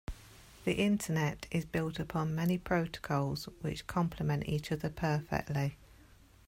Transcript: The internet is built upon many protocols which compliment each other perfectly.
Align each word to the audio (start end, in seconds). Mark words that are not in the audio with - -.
The 0.65 0.73
internet 0.73 1.45
is 1.51 1.63
built 1.63 1.99
upon 1.99 2.33
many 2.33 2.57
protocols 2.57 3.45
which 3.61 3.85
compliment 3.85 4.47
each 4.49 4.71
other 4.71 4.89
perfectly. 4.89 5.77